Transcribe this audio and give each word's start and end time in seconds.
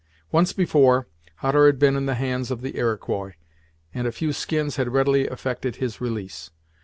Once 0.31 0.51
before, 0.51 1.07
Hutter 1.35 1.67
had 1.67 1.77
been 1.77 1.95
in 1.95 2.07
the 2.07 2.15
hands 2.15 2.49
of 2.49 2.61
the 2.61 2.75
Iroquois, 2.75 3.33
and 3.93 4.07
a 4.07 4.11
few 4.11 4.33
skins 4.33 4.77
had 4.77 4.91
readily 4.93 5.25
effected 5.25 5.75
his 5.75 6.01
release. 6.01 6.49